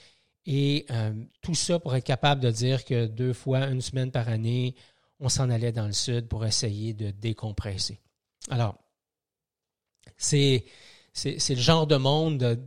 Et 0.47 0.87
euh, 0.91 1.13
tout 1.41 1.55
ça 1.55 1.79
pour 1.79 1.95
être 1.95 2.05
capable 2.05 2.41
de 2.41 2.51
dire 2.51 2.85
que 2.85 3.07
deux 3.07 3.33
fois, 3.33 3.67
une 3.67 3.81
semaine 3.81 4.11
par 4.11 4.29
année, 4.29 4.75
on 5.21 5.29
s'en 5.29 5.51
allait 5.51 5.73
dans 5.73 5.87
le 5.87 5.93
sud 5.93 6.27
pour 6.27 6.45
essayer 6.45 6.95
de 6.95 7.11
décompresser. 7.11 8.01
Alors, 8.51 8.77
c'est, 10.17 10.65
le 11.25 11.55
genre 11.57 11.87
de 11.87 11.97
monde 11.97 12.61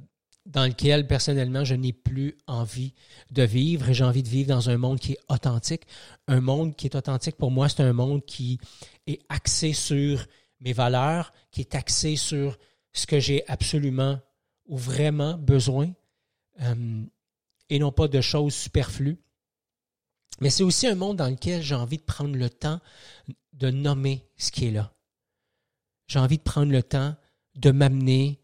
dans 0.45 0.65
lequel, 0.65 1.07
personnellement, 1.07 1.63
je 1.65 1.75
n'ai 1.75 1.91
plus 1.91 2.37
envie 2.47 2.93
de 3.31 3.43
vivre 3.43 3.89
et 3.89 3.93
j'ai 3.93 4.03
envie 4.03 4.23
de 4.23 4.29
vivre 4.29 4.49
dans 4.49 4.69
un 4.69 4.77
monde 4.77 4.99
qui 4.99 5.13
est 5.13 5.19
authentique. 5.27 5.83
Un 6.27 6.39
monde 6.39 6.75
qui 6.75 6.87
est 6.87 6.95
authentique, 6.95 7.35
pour 7.35 7.51
moi, 7.51 7.67
c'est 7.67 7.83
un 7.83 7.93
monde 7.93 8.23
qui 8.25 8.59
est 9.07 9.19
axé 9.27 9.73
sur 9.73 10.25
mes 10.61 10.73
valeurs, 10.73 11.33
qui 11.51 11.61
est 11.61 11.75
axé 11.75 12.15
sur 12.15 12.57
ce 12.93 13.05
que 13.05 13.19
j'ai 13.19 13.45
absolument 13.47 14.19
ou 14.67 14.77
vraiment 14.77 15.33
besoin 15.33 15.91
euh, 16.61 17.03
et 17.69 17.79
non 17.79 17.91
pas 17.91 18.07
de 18.07 18.21
choses 18.21 18.53
superflues. 18.53 19.17
Mais 20.41 20.49
c'est 20.49 20.63
aussi 20.63 20.87
un 20.87 20.95
monde 20.95 21.17
dans 21.17 21.29
lequel 21.29 21.61
j'ai 21.61 21.75
envie 21.75 21.97
de 21.97 22.03
prendre 22.03 22.35
le 22.35 22.49
temps 22.49 22.81
de 23.53 23.69
nommer 23.69 24.27
ce 24.37 24.51
qui 24.51 24.65
est 24.65 24.71
là. 24.71 24.93
J'ai 26.07 26.19
envie 26.19 26.37
de 26.37 26.43
prendre 26.43 26.71
le 26.71 26.83
temps 26.83 27.15
de 27.55 27.71
m'amener 27.71 28.41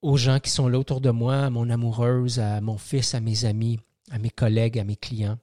aux 0.00 0.16
gens 0.16 0.38
qui 0.38 0.50
sont 0.50 0.68
là 0.68 0.78
autour 0.78 1.00
de 1.00 1.10
moi, 1.10 1.46
à 1.46 1.50
mon 1.50 1.68
amoureuse, 1.70 2.38
à 2.38 2.60
mon 2.60 2.78
fils, 2.78 3.14
à 3.14 3.20
mes 3.20 3.44
amis, 3.44 3.80
à 4.10 4.18
mes 4.18 4.30
collègues, 4.30 4.78
à 4.78 4.84
mes 4.84 4.96
clients. 4.96 5.38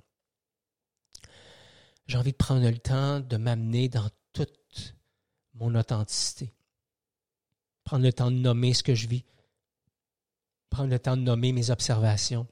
J'ai 2.08 2.18
envie 2.18 2.32
de 2.32 2.38
prendre 2.38 2.68
le 2.68 2.78
temps 2.78 3.20
de 3.20 3.38
m'amener 3.38 3.90
dans 3.90 4.10
toute 4.32 4.96
mon 5.54 5.76
authenticité. 5.76 6.54
Prendre 7.84 8.04
le 8.04 8.14
temps 8.14 8.32
de 8.32 8.38
nommer 8.38 8.74
ce 8.74 8.84
que 8.84 8.96
je 8.96 9.08
vis. 9.08 9.26
Prendre 10.76 10.90
le 10.90 11.00
temps 11.00 11.16
de 11.16 11.22
nommer 11.22 11.54
mes 11.54 11.70
observations. 11.70 12.46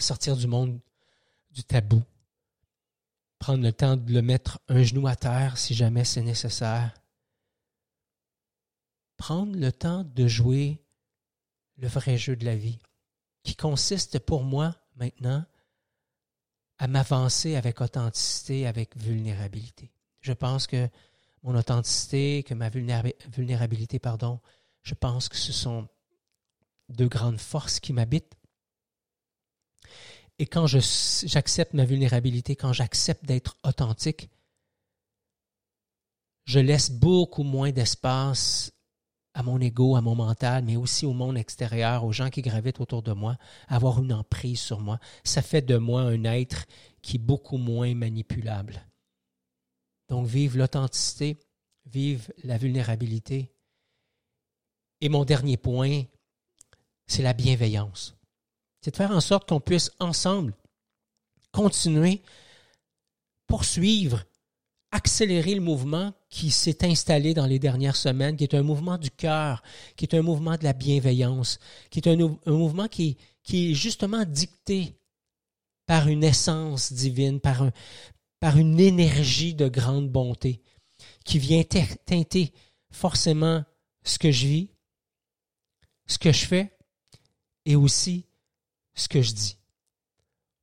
Sortir 0.00 0.36
du 0.36 0.48
monde 0.48 0.80
du 1.52 1.62
tabou. 1.62 2.02
Prendre 3.38 3.62
le 3.62 3.72
temps 3.72 3.96
de 3.96 4.12
le 4.12 4.22
mettre 4.22 4.58
un 4.66 4.82
genou 4.82 5.06
à 5.06 5.14
terre 5.14 5.56
si 5.56 5.72
jamais 5.72 6.04
c'est 6.04 6.22
nécessaire 6.22 6.92
prendre 9.16 9.56
le 9.56 9.70
temps 9.70 10.02
de 10.02 10.26
jouer 10.26 10.82
le 11.76 11.86
vrai 11.86 12.18
jeu 12.18 12.34
de 12.34 12.44
la 12.44 12.56
vie, 12.56 12.80
qui 13.44 13.54
consiste 13.54 14.18
pour 14.18 14.42
moi 14.42 14.74
maintenant 14.96 15.44
à 16.78 16.88
m'avancer 16.88 17.54
avec 17.54 17.80
authenticité, 17.80 18.66
avec 18.66 18.96
vulnérabilité. 18.96 19.92
Je 20.20 20.32
pense 20.32 20.66
que 20.66 20.88
mon 21.44 21.54
authenticité, 21.56 22.42
que 22.42 22.54
ma 22.54 22.68
vulnérabilité, 22.68 24.00
pardon, 24.00 24.40
je 24.82 24.94
pense 24.94 25.28
que 25.28 25.36
ce 25.36 25.52
sont 25.52 25.88
deux 26.88 27.08
grandes 27.08 27.40
forces 27.40 27.80
qui 27.80 27.92
m'habitent. 27.92 28.34
Et 30.38 30.46
quand 30.46 30.66
j'accepte 30.66 31.72
ma 31.74 31.84
vulnérabilité, 31.84 32.56
quand 32.56 32.72
j'accepte 32.72 33.24
d'être 33.24 33.56
authentique, 33.64 34.28
je 36.44 36.60
laisse 36.60 36.90
beaucoup 36.90 37.42
moins 37.42 37.72
d'espace 37.72 38.72
à 39.34 39.42
mon 39.42 39.60
ego, 39.60 39.96
à 39.96 40.00
mon 40.00 40.14
mental, 40.14 40.64
mais 40.64 40.76
aussi 40.76 41.04
au 41.04 41.12
monde 41.12 41.36
extérieur, 41.36 42.04
aux 42.04 42.12
gens 42.12 42.30
qui 42.30 42.40
gravitent 42.40 42.80
autour 42.80 43.02
de 43.02 43.12
moi, 43.12 43.36
avoir 43.68 44.02
une 44.02 44.12
emprise 44.12 44.60
sur 44.60 44.80
moi. 44.80 44.98
Ça 45.24 45.42
fait 45.42 45.62
de 45.62 45.76
moi 45.76 46.02
un 46.02 46.24
être 46.24 46.66
qui 47.02 47.16
est 47.16 47.20
beaucoup 47.20 47.58
moins 47.58 47.94
manipulable. 47.94 48.86
Donc, 50.08 50.26
vive 50.26 50.56
l'authenticité, 50.56 51.38
vive 51.84 52.32
la 52.44 52.56
vulnérabilité. 52.56 53.52
Et 55.00 55.08
mon 55.08 55.24
dernier 55.24 55.56
point, 55.56 56.04
c'est 57.06 57.22
la 57.22 57.32
bienveillance. 57.32 58.14
C'est 58.80 58.90
de 58.90 58.96
faire 58.96 59.10
en 59.10 59.20
sorte 59.20 59.48
qu'on 59.48 59.60
puisse 59.60 59.90
ensemble 59.98 60.54
continuer, 61.52 62.22
poursuivre 63.46 64.24
accélérer 64.92 65.54
le 65.54 65.60
mouvement 65.60 66.12
qui 66.30 66.50
s'est 66.50 66.84
installé 66.84 67.34
dans 67.34 67.46
les 67.46 67.58
dernières 67.58 67.96
semaines, 67.96 68.36
qui 68.36 68.44
est 68.44 68.54
un 68.54 68.62
mouvement 68.62 68.98
du 68.98 69.10
cœur, 69.10 69.62
qui 69.96 70.04
est 70.04 70.14
un 70.14 70.22
mouvement 70.22 70.56
de 70.56 70.64
la 70.64 70.72
bienveillance, 70.72 71.58
qui 71.90 71.98
est 71.98 72.08
un, 72.08 72.16
mouvement 72.46 72.88
qui, 72.88 73.18
est 73.52 73.74
justement 73.74 74.24
dicté 74.24 74.96
par 75.86 76.08
une 76.08 76.24
essence 76.24 76.92
divine, 76.92 77.40
par 77.40 78.56
une 78.56 78.80
énergie 78.80 79.54
de 79.54 79.68
grande 79.68 80.10
bonté, 80.10 80.62
qui 81.24 81.38
vient 81.38 81.62
teinter 82.06 82.52
forcément 82.90 83.64
ce 84.02 84.18
que 84.18 84.30
je 84.30 84.46
vis, 84.46 84.68
ce 86.06 86.18
que 86.18 86.32
je 86.32 86.46
fais 86.46 86.75
et 87.66 87.76
aussi 87.76 88.24
ce 88.94 89.08
que 89.08 89.20
je 89.20 89.32
dis. 89.32 89.58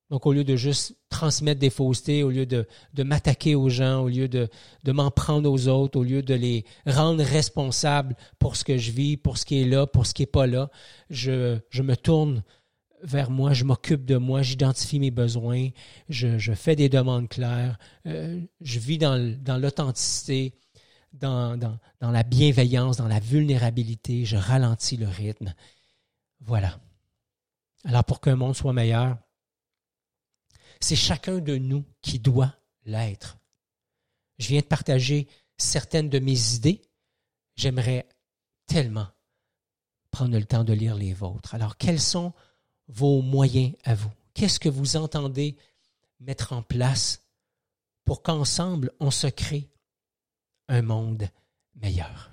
Donc, 0.09 0.25
au 0.25 0.33
lieu 0.33 0.43
de 0.43 0.55
juste 0.55 0.95
transmettre 1.09 1.59
des 1.59 1.69
faussetés, 1.69 2.23
au 2.23 2.29
lieu 2.29 2.45
de, 2.45 2.67
de 2.93 3.03
m'attaquer 3.03 3.55
aux 3.55 3.69
gens, 3.69 4.01
au 4.01 4.09
lieu 4.09 4.27
de, 4.27 4.47
de 4.83 4.91
m'en 4.91 5.09
prendre 5.09 5.51
aux 5.51 5.67
autres, 5.67 5.99
au 5.99 6.03
lieu 6.03 6.21
de 6.21 6.35
les 6.35 6.65
rendre 6.85 7.23
responsables 7.23 8.15
pour 8.37 8.55
ce 8.55 8.63
que 8.63 8.77
je 8.77 8.91
vis, 8.91 9.17
pour 9.17 9.37
ce 9.37 9.45
qui 9.45 9.61
est 9.61 9.65
là, 9.65 9.87
pour 9.87 10.05
ce 10.05 10.13
qui 10.13 10.21
n'est 10.21 10.27
pas 10.27 10.45
là, 10.45 10.69
je, 11.09 11.57
je 11.69 11.81
me 11.81 11.95
tourne 11.95 12.43
vers 13.01 13.31
moi, 13.31 13.53
je 13.53 13.63
m'occupe 13.63 14.05
de 14.05 14.17
moi, 14.17 14.43
j'identifie 14.43 14.99
mes 14.99 15.11
besoins, 15.11 15.69
je, 16.09 16.37
je, 16.37 16.53
fais 16.53 16.75
des 16.75 16.89
demandes 16.89 17.27
claires, 17.27 17.77
euh, 18.05 18.39
je 18.61 18.79
vis 18.79 18.97
dans, 18.97 19.35
dans 19.41 19.57
l'authenticité, 19.57 20.53
dans, 21.11 21.57
dans, 21.57 21.79
dans 22.01 22.11
la 22.11 22.23
bienveillance, 22.23 22.97
dans 22.97 23.07
la 23.07 23.19
vulnérabilité, 23.19 24.25
je 24.25 24.37
ralentis 24.37 24.97
le 24.97 25.07
rythme. 25.07 25.53
Voilà. 26.39 26.79
Alors 27.83 28.03
pour 28.03 28.21
qu'un 28.21 28.35
monde 28.35 28.55
soit 28.55 28.73
meilleur, 28.73 29.17
c'est 30.79 30.95
chacun 30.95 31.39
de 31.39 31.57
nous 31.57 31.85
qui 32.01 32.19
doit 32.19 32.55
l'être. 32.85 33.37
Je 34.37 34.47
viens 34.47 34.61
de 34.61 34.65
partager 34.65 35.27
certaines 35.57 36.09
de 36.09 36.19
mes 36.19 36.55
idées. 36.55 36.81
J'aimerais 37.55 38.07
tellement 38.65 39.07
prendre 40.11 40.37
le 40.37 40.45
temps 40.45 40.63
de 40.63 40.73
lire 40.73 40.95
les 40.95 41.13
vôtres. 41.13 41.55
Alors, 41.55 41.77
quels 41.77 42.01
sont 42.01 42.33
vos 42.87 43.21
moyens 43.21 43.75
à 43.83 43.95
vous? 43.95 44.11
Qu'est-ce 44.33 44.59
que 44.59 44.69
vous 44.69 44.95
entendez 44.95 45.57
mettre 46.19 46.53
en 46.53 46.63
place 46.63 47.21
pour 48.05 48.21
qu'ensemble, 48.21 48.91
on 48.99 49.11
se 49.11 49.27
crée 49.27 49.69
un 50.67 50.81
monde 50.81 51.29
meilleur? 51.75 52.32